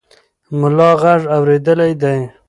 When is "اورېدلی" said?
1.35-1.93